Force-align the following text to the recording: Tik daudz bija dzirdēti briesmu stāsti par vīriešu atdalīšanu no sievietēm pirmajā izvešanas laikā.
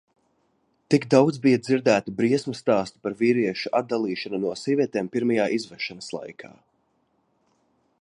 Tik 0.93 1.03
daudz 1.13 1.37
bija 1.43 1.59
dzirdēti 1.67 2.15
briesmu 2.21 2.55
stāsti 2.61 3.03
par 3.05 3.19
vīriešu 3.21 3.75
atdalīšanu 3.83 4.43
no 4.49 4.57
sievietēm 4.65 5.13
pirmajā 5.17 5.49
izvešanas 5.61 6.13
laikā. 6.19 6.55